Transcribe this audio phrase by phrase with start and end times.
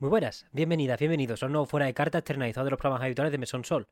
[0.00, 3.32] Muy buenas, bienvenidas, bienvenidos a un nuevo Fuera de Cartas externalizado de los programas habituales
[3.32, 3.88] de Mesón Sol.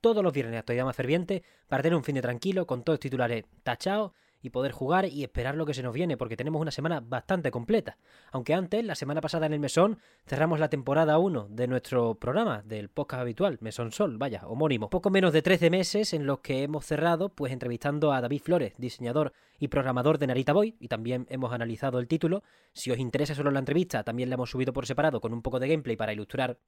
[0.00, 3.00] Todos los viernes actualidad más ferviente para tener un fin de tranquilo con todos los
[3.00, 4.12] titulares tachados
[4.44, 7.50] y poder jugar y esperar lo que se nos viene, porque tenemos una semana bastante
[7.50, 7.96] completa.
[8.30, 12.60] Aunque antes, la semana pasada en el Mesón, cerramos la temporada 1 de nuestro programa,
[12.62, 14.90] del podcast habitual, Mesón Sol, vaya, homónimo.
[14.90, 18.74] Poco menos de 13 meses en los que hemos cerrado, pues entrevistando a David Flores,
[18.76, 22.42] diseñador y programador de Narita Boy, y también hemos analizado el título.
[22.74, 25.58] Si os interesa solo la entrevista, también la hemos subido por separado con un poco
[25.58, 26.58] de gameplay para ilustrar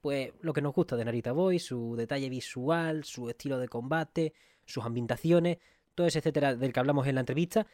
[0.00, 4.34] pues lo que nos gusta de Narita Boy, su detalle visual, su estilo de combate,
[4.66, 5.58] sus ambientaciones,
[5.94, 7.66] todo ese etcétera del que hablamos en la entrevista.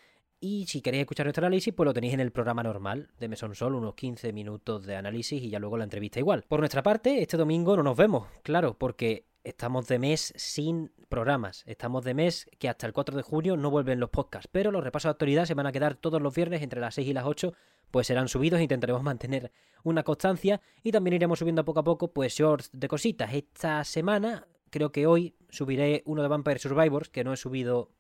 [0.43, 3.55] Y si queréis escuchar nuestro análisis, pues lo tenéis en el programa normal de Mesón
[3.55, 6.47] Sol, unos 15 minutos de análisis y ya luego la entrevista igual.
[6.49, 11.63] Por nuestra parte, este domingo no nos vemos, claro, porque estamos de mes sin programas.
[11.67, 14.83] Estamos de mes que hasta el 4 de junio no vuelven los podcasts, pero los
[14.83, 17.27] repasos de actualidad se van a quedar todos los viernes entre las 6 y las
[17.27, 17.53] 8,
[17.91, 22.13] pues serán subidos e intentaremos mantener una constancia y también iremos subiendo poco a poco
[22.13, 23.35] pues shorts de cositas.
[23.35, 27.91] Esta semana, creo que hoy subiré uno de Vampire Survivors que no he subido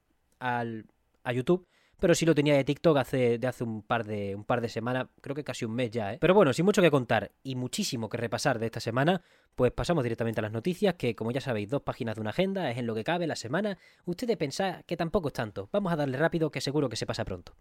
[0.40, 0.86] al,
[1.22, 1.66] a YouTube,
[2.00, 4.68] pero sí lo tenía de TikTok hace, de hace un par de, un par de
[4.68, 6.18] semanas, creo que casi un mes ya, ¿eh?
[6.20, 9.22] Pero bueno, sin mucho que contar y muchísimo que repasar de esta semana,
[9.54, 12.70] pues pasamos directamente a las noticias, que como ya sabéis, dos páginas de una agenda,
[12.70, 13.78] es en lo que cabe la semana.
[14.06, 15.68] Ustedes pensáis que tampoco es tanto.
[15.72, 17.54] Vamos a darle rápido, que seguro que se pasa pronto.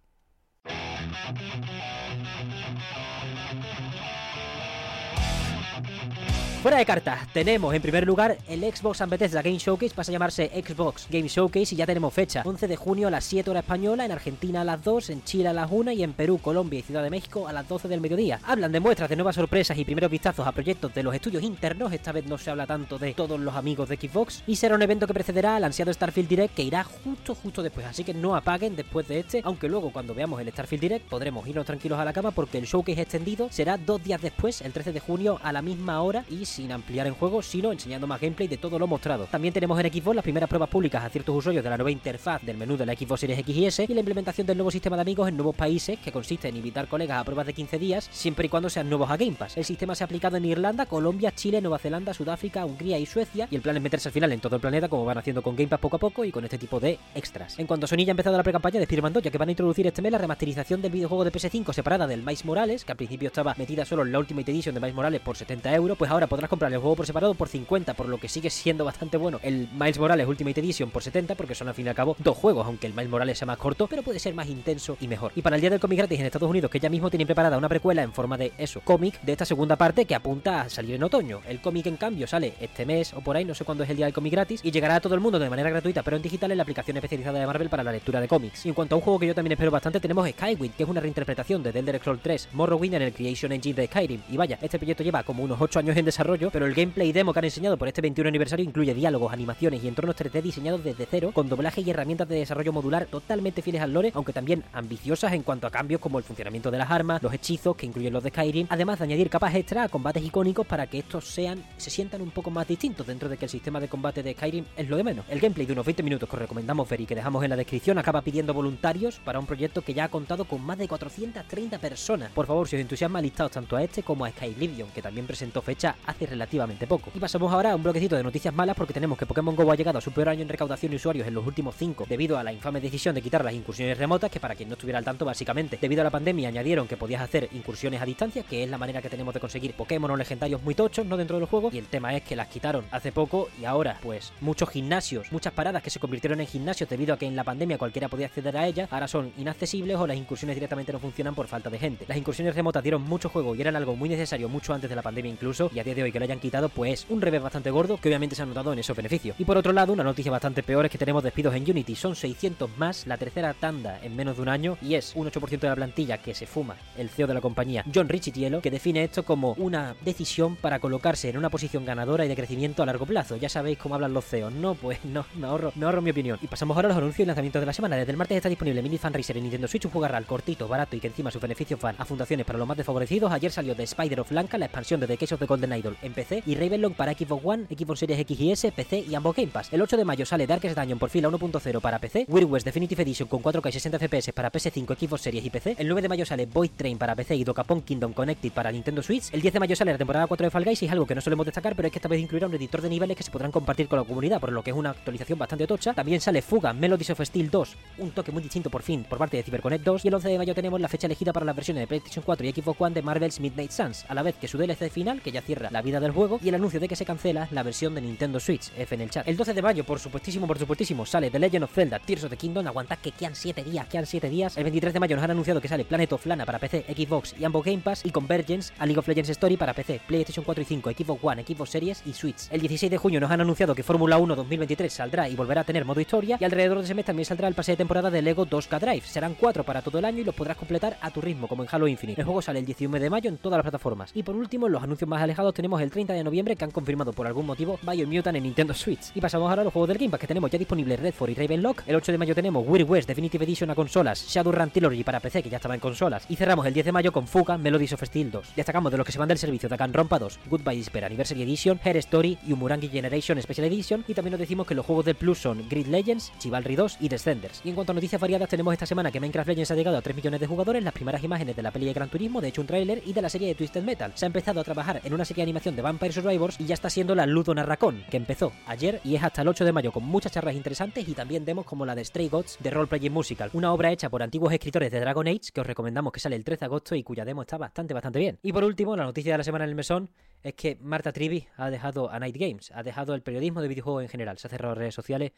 [6.62, 10.14] Fuera de cartas, tenemos en primer lugar el Xbox and Bethesda Game Showcase, pasa a
[10.14, 12.42] llamarse Xbox Game Showcase y ya tenemos fecha.
[12.44, 15.48] 11 de junio a las 7 horas española, en Argentina a las 2, en Chile
[15.48, 18.02] a las 1 y en Perú, Colombia y Ciudad de México a las 12 del
[18.02, 18.42] mediodía.
[18.44, 21.94] Hablan de muestras de nuevas sorpresas y primeros vistazos a proyectos de los estudios internos,
[21.94, 24.82] esta vez no se habla tanto de todos los amigos de Xbox, y será un
[24.82, 28.36] evento que precederá al ansiado Starfield Direct que irá justo justo después, así que no
[28.36, 32.04] apaguen después de este, aunque luego cuando veamos el Starfield Direct podremos irnos tranquilos a
[32.04, 35.54] la cama porque el showcase extendido será dos días después, el 13 de junio a
[35.54, 38.88] la misma hora y sin ampliar en juego sino enseñando más gameplay de todo lo
[38.88, 39.26] mostrado.
[39.26, 42.42] También tenemos en Xbox las primeras pruebas públicas a ciertos usuarios de la nueva interfaz
[42.42, 44.96] del menú de la Xbox Series X y S y la implementación del nuevo sistema
[44.96, 48.10] de amigos en nuevos países que consiste en invitar colegas a pruebas de 15 días
[48.12, 49.58] siempre y cuando sean nuevos a Game Pass.
[49.58, 53.48] El sistema se ha aplicado en Irlanda, Colombia, Chile, Nueva Zelanda, Sudáfrica, Hungría y Suecia
[53.50, 55.56] y el plan es meterse al final en todo el planeta como van haciendo con
[55.56, 57.58] Game Pass poco a poco y con este tipo de extras.
[57.60, 59.50] En cuanto a Sony ya ha empezado la pre-campaña de Spider-Man 2 ya que van
[59.50, 62.92] a introducir este mes la remasterización del videojuego de PS5 separada del Miles Morales que
[62.92, 65.98] al principio estaba metida solo en la Ultimate Edition de Miles Morales por 70 euros
[65.98, 68.86] pues ahora podrás comprar el juego por separado por 50 por lo que sigue siendo
[68.86, 71.96] bastante bueno el Miles Morales Ultimate Edition por 70, porque son al fin y al
[71.96, 74.96] cabo dos juegos, aunque el Miles Morales sea más corto, pero puede ser más intenso
[75.02, 75.34] y mejor.
[75.36, 77.58] Y para el día del cómic gratis en Estados Unidos, que ya mismo tienen preparada
[77.58, 80.96] una precuela en forma de eso, cómic de esta segunda parte que apunta a salir
[80.96, 81.42] en otoño.
[81.46, 83.98] El cómic, en cambio, sale este mes o por ahí, no sé cuándo es el
[83.98, 86.24] día del cómic gratis, y llegará a todo el mundo de manera gratuita, pero en
[86.24, 88.66] digital en la aplicación especializada de Marvel para la lectura de cómics.
[88.66, 90.90] Y en cuanto a un juego que yo también espero bastante, tenemos Skywind, que es
[90.90, 94.22] una reinterpretación de The Elder Scrolls 3 Morrowind en el Creation Engine de Skyrim.
[94.30, 97.34] Y vaya, este proyecto lleva como unos 8 años en desarrollo, pero el gameplay demo
[97.34, 101.08] que han enseñado por este 21 aniversario incluye diálogos, animaciones y entornos 3D diseñados desde
[101.10, 105.34] cero, con doblaje y herramientas de desarrollo modular totalmente fieles al lore, aunque también ambiciosas
[105.34, 108.24] en cuanto a cambios como el funcionamiento de las armas, los hechizos que incluyen los
[108.24, 111.90] de Skyrim, además de añadir capas extra a combates icónicos para que estos sean, se
[111.90, 114.88] sientan un poco más distintos dentro de que el sistema de combate de Skyrim es
[114.88, 115.26] lo de menos.
[115.30, 117.56] El gameplay de unos 20 minutos que os recomendamos ver y que dejamos en la
[117.56, 121.80] descripción acaba pidiendo voluntarios para un proyecto que ya ha contado con más de 430
[121.80, 122.32] personas.
[122.32, 125.62] Por favor, si os entusiasma listados tanto a este como a Skylivion, que también presentó
[125.62, 127.12] fecha hace relativamente poco.
[127.16, 129.76] Y pasamos ahora a un bloquecito de noticias malas porque tenemos que Pokémon GO ha
[129.76, 132.44] llegado a su peor año en recaudación de usuarios en los últimos 5 debido a
[132.44, 135.26] la infame decisión de quitar las incursiones remotas, que para quien no estuviera al tanto
[135.26, 138.78] básicamente, debido a la pandemia añadieron que podías hacer incursiones a distancia, que es la
[138.78, 141.78] manera que tenemos de conseguir Pokémon o legendarios muy tochos, no dentro del juego, y
[141.78, 145.84] el tema es que las quitaron hace poco y ahora pues muchos gimnasios, muchas paradas
[145.84, 148.68] que se convirtieron en gimnasios debido a que en la pandemia cualquiera podía acceder a
[148.68, 152.06] ellas, ahora son inaccesibles o las incursiones directamente no funcionan por falta de gente.
[152.08, 155.02] Las incursiones remotas dieron mucho juego y eran algo muy necesario mucho antes de la
[155.02, 157.72] pandemia incluso, y a día de hoy que lo hayan quitado pues un revés bastante
[157.72, 159.36] gordo que obviamente se ha notado en esos beneficios.
[159.40, 162.16] Y por otro lado, una noticia bastante peor es que tenemos despidos en Unity, son
[162.16, 165.68] 600 más, la tercera tanda en menos de un año, y es un 8% de
[165.68, 169.24] la plantilla que se fuma el CEO de la compañía, John Richitielo, que define esto
[169.24, 173.36] como una decisión para colocarse en una posición ganadora y de crecimiento a largo plazo.
[173.38, 176.40] Ya sabéis cómo hablan los CEOs, no, pues no, me ahorro, me ahorro mi opinión.
[176.42, 177.96] Y pasamos ahora a los anuncios y lanzamientos de la semana.
[177.96, 180.68] Desde el martes está disponible Mini Fan Racer en Nintendo Switch, un juego real cortito,
[180.68, 183.32] barato y que encima sus beneficios van a fundaciones para los más desfavorecidos.
[183.32, 185.98] Ayer salió The Spider of Lanka, la expansión de The Case of the Golden Idol
[186.02, 189.36] en PC y Ravenlock para Xbox One, Xbox Series X y S, PC y ambos
[189.36, 189.72] Game Pass.
[189.72, 193.04] El 8 de mayo sale Darkest Dungeon por fila 1.0 para PC, Weird West Definitive
[193.04, 195.76] Edition con 4K y 60 FPS para PS5, Xbox Series y PC.
[195.78, 199.02] El 9 de mayo sale Void Train para PC y Dokapon Kingdom Connected para Nintendo
[199.02, 199.34] Switch.
[199.34, 201.16] El 10 de mayo sale la temporada 4 de Fall Guys y es algo que
[201.16, 203.32] no solemos destacar, pero es que esta vez incluirá un editor de niveles que se
[203.32, 205.94] podrán compartir con la comunidad, por lo que es una actualización bastante tocha.
[205.94, 209.38] También sale Fuga Melodies of Steel 2, un toque muy distinto por fin por parte
[209.38, 210.06] de CyberConnect 2.
[210.06, 212.48] Y el 11 de mayo tenemos la fecha elegida para las versiones de PlayStation 4
[212.48, 215.32] y Xbox One de Marvel's Midnight Suns, a la vez que su DLC final, que
[215.32, 218.02] ya cierra la del juego, y el anuncio de que se cancela la versión de
[218.02, 219.28] Nintendo Switch, F en el chat.
[219.28, 222.30] El 12 de mayo, por supuestísimo, por supuestísimo, sale The Legend of Zelda Tears of
[222.30, 222.68] the Kingdom.
[222.68, 224.56] Aguantad que quedan 7 días, quedan 7 días.
[224.58, 227.34] El 23 de mayo nos han anunciado que sale Planet of Lana para PC, Xbox
[227.40, 230.62] y ambos Game Pass, y Convergence a League of Legends Story para PC, PlayStation 4
[230.62, 232.48] y 5, Xbox One, Xbox Series y Switch.
[232.52, 235.64] El 16 de junio nos han anunciado que Fórmula 1 2023 saldrá y volverá a
[235.64, 238.22] tener modo historia, y alrededor de ese mes también saldrá el pase de temporada de
[238.22, 239.06] Lego 2K Drive.
[239.06, 241.70] Serán 4 para todo el año y los podrás completar a tu ritmo, como en
[241.72, 242.20] Halo Infinite.
[242.22, 244.12] El juego sale el 19 de mayo en todas las plataformas.
[244.14, 246.72] Y por último, en los anuncios más alejados tenemos el 30 de noviembre que han
[246.72, 249.12] confirmado por algún motivo Biomutant en Nintendo Switch.
[249.16, 251.36] Y pasamos ahora a los juegos del Game Pass que tenemos ya disponibles Redford y
[251.36, 251.84] Ravenlock.
[251.88, 255.44] El 8 de mayo tenemos Weird West Definitive Edition a consolas, Shadowrun Trilogy para PC
[255.44, 256.26] que ya estaba en consolas.
[256.30, 258.56] Y cerramos el 10 de mayo con Fuga Melodies of Steel 2.
[258.56, 261.98] Destacamos de los que se van del servicio Rompa 2, Goodbye Despair Anniversary Edition, Hair
[261.98, 264.04] Story y Umurangi Generation Special Edition.
[264.08, 267.10] Y también nos decimos que los juegos del Plus son Grid Legends, Chivalry 2 y
[267.10, 267.62] Descenders.
[267.64, 270.02] Y en cuanto a noticias variadas, tenemos esta semana que Minecraft Legends ha llegado a
[270.02, 272.62] 3 millones de jugadores, las primeras imágenes de la peli de Gran Turismo, de hecho
[272.62, 274.12] un tráiler, y de la serie de Twisted Metal.
[274.16, 276.74] Se ha empezado a trabajar en una serie de animación de Vampire Survivors y ya
[276.74, 279.92] está siendo la Ludo Narracón, que empezó ayer y es hasta el 8 de mayo
[279.92, 283.12] con muchas charlas interesantes y también demos como la de Stray Gods de Role Playing
[283.12, 286.36] Musical, una obra hecha por antiguos escritores de Dragon Age que os recomendamos que sale
[286.36, 288.40] el 13 de agosto y cuya demo está bastante, bastante bien.
[288.42, 290.10] Y por último, la noticia de la semana en el mesón
[290.44, 294.04] es que Marta Trivi ha dejado a Night Games, ha dejado el periodismo de videojuegos
[294.04, 295.32] en general, se ha cerrado redes sociales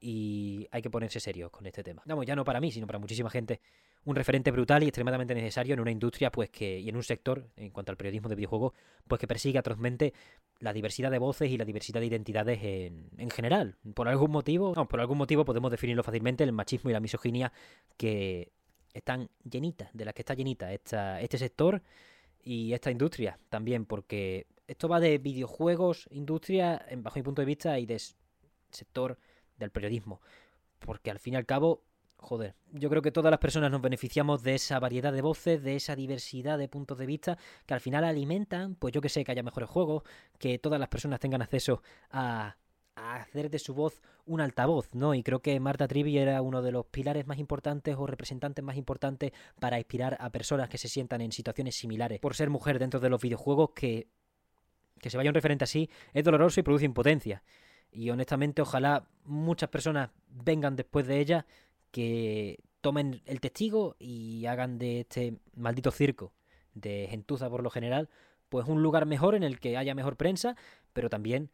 [0.00, 2.02] y hay que ponerse serio con este tema.
[2.06, 3.60] Vamos, ya no para mí, sino para muchísima gente,
[4.04, 7.46] un referente brutal y extremadamente necesario en una industria pues que y en un sector
[7.56, 8.72] en cuanto al periodismo de videojuegos,
[9.06, 10.14] pues que persigue atrozmente
[10.58, 13.76] la diversidad de voces y la diversidad de identidades en, en general.
[13.94, 17.52] Por algún motivo, no, por algún motivo podemos definirlo fácilmente el machismo y la misoginia
[17.98, 18.52] que
[18.94, 21.82] están llenitas, de las que está llenita esta, este sector
[22.42, 27.78] y esta industria también, porque esto va de videojuegos, industria, bajo mi punto de vista,
[27.78, 28.00] y de
[28.70, 29.18] sector
[29.60, 30.20] del periodismo.
[30.80, 31.84] Porque al fin y al cabo,
[32.16, 35.76] joder, yo creo que todas las personas nos beneficiamos de esa variedad de voces, de
[35.76, 39.32] esa diversidad de puntos de vista, que al final alimentan, pues yo que sé, que
[39.32, 40.02] haya mejores juegos,
[40.38, 42.56] que todas las personas tengan acceso a,
[42.96, 45.14] a hacer de su voz un altavoz, ¿no?
[45.14, 48.76] Y creo que Marta Trivi era uno de los pilares más importantes o representantes más
[48.76, 52.20] importantes para inspirar a personas que se sientan en situaciones similares.
[52.20, 54.08] Por ser mujer dentro de los videojuegos, que,
[55.00, 57.42] que se vaya un referente así es doloroso y produce impotencia.
[57.92, 61.46] Y honestamente, ojalá muchas personas vengan después de ella
[61.90, 66.32] que tomen el testigo y hagan de este maldito circo
[66.74, 68.08] de gentuza por lo general,
[68.48, 70.56] pues un lugar mejor en el que haya mejor prensa,
[70.92, 71.50] pero también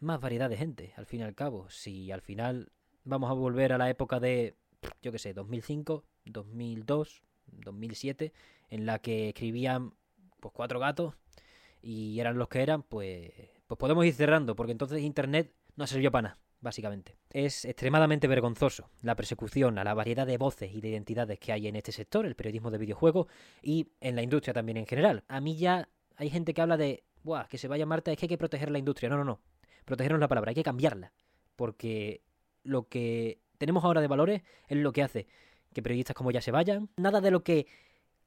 [0.00, 1.68] más variedad de gente, al fin y al cabo.
[1.70, 2.72] Si al final
[3.04, 4.54] vamos a volver a la época de,
[5.02, 8.32] yo qué sé, 2005, 2002, 2007,
[8.70, 9.94] en la que escribían
[10.40, 11.14] pues cuatro gatos
[11.80, 13.30] y eran los que eran, pues,
[13.76, 17.16] pues podemos ir cerrando, porque entonces Internet no sirvió para nada, básicamente.
[17.30, 21.66] Es extremadamente vergonzoso la persecución a la variedad de voces y de identidades que hay
[21.66, 23.26] en este sector, el periodismo de videojuegos,
[23.62, 25.24] y en la industria también en general.
[25.28, 28.26] A mí ya hay gente que habla de, Buah, que se vaya Marta, es que
[28.26, 29.08] hay que proteger la industria.
[29.08, 29.40] No, no, no.
[29.84, 31.12] Protegernos la palabra, hay que cambiarla.
[31.56, 32.22] Porque
[32.62, 35.26] lo que tenemos ahora de valores es lo que hace
[35.72, 36.88] que periodistas como ya se vayan.
[36.96, 37.66] Nada de lo que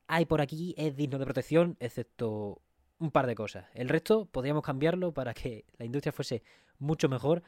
[0.08, 2.62] hay por aquí es digno de protección, excepto
[3.00, 3.66] un par de cosas.
[3.74, 6.44] El resto podríamos cambiarlo para que la industria fuese
[6.80, 7.44] mucho mejor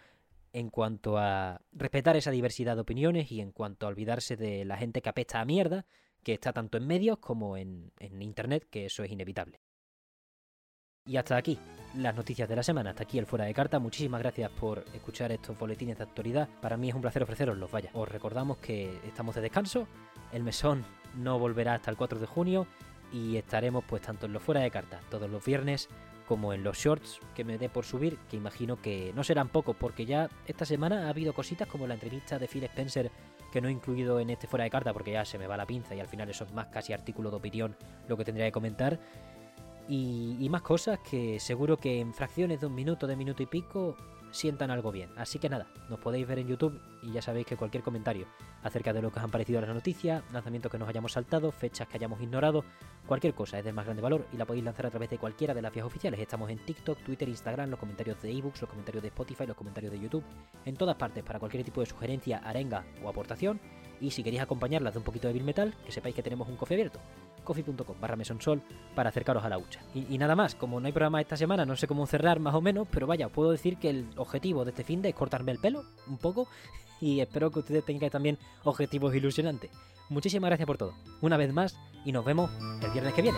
[0.53, 4.77] en cuanto a respetar esa diversidad de opiniones y en cuanto a olvidarse de la
[4.77, 5.85] gente que apesta a mierda,
[6.23, 9.61] que está tanto en medios como en, en internet, que eso es inevitable.
[11.05, 11.57] Y hasta aquí
[11.95, 13.79] las noticias de la semana, hasta aquí el fuera de carta.
[13.79, 16.47] Muchísimas gracias por escuchar estos boletines de actualidad.
[16.61, 17.89] Para mí es un placer ofreceroslos, vaya.
[17.93, 19.87] Os recordamos que estamos de descanso,
[20.31, 20.85] el mesón
[21.15, 22.67] no volverá hasta el 4 de junio
[23.11, 25.89] y estaremos pues tanto en los fuera de carta todos los viernes
[26.27, 29.75] como en los shorts que me dé por subir, que imagino que no serán pocos,
[29.75, 33.11] porque ya esta semana ha habido cositas como la entrevista de Phil Spencer
[33.51, 35.65] que no he incluido en este fuera de carta porque ya se me va la
[35.65, 37.75] pinza y al final eso es más casi artículo de opinión
[38.07, 38.99] lo que tendría que comentar.
[39.89, 43.97] Y, más cosas que seguro que en fracciones de un minuto, de minuto y pico
[44.29, 45.09] sientan algo bien.
[45.17, 48.27] Así que nada, nos podéis ver en YouTube y ya sabéis que cualquier comentario
[48.61, 51.87] acerca de lo que os han parecido las noticias, lanzamientos que nos hayamos saltado, fechas
[51.87, 52.63] que hayamos ignorado,
[53.07, 55.55] cualquier cosa es de más grande valor y la podéis lanzar a través de cualquiera
[55.55, 56.19] de las vías oficiales.
[56.19, 59.91] Estamos en TikTok, Twitter, Instagram, los comentarios de ebooks, los comentarios de Spotify, los comentarios
[59.91, 60.23] de YouTube,
[60.65, 63.59] en todas partes para cualquier tipo de sugerencia, arenga o aportación.
[63.99, 66.57] Y si queréis acompañarlas de un poquito de Bill Metal, que sepáis que tenemos un
[66.57, 66.99] cofre abierto.
[67.43, 68.61] coffee.com barra mesonsol
[68.95, 69.81] para acercaros a la hucha.
[69.93, 72.61] Y, nada más, como no hay programa esta semana, no sé cómo cerrar más o
[72.61, 75.51] menos, pero vaya, os puedo decir que el objetivo de este fin de es cortarme
[75.51, 76.47] el pelo un poco
[77.01, 79.71] y espero que ustedes tengan también objetivos ilusionantes.
[80.09, 82.49] Muchísimas gracias por todo, una vez más, y nos vemos
[82.81, 83.37] el viernes que viene.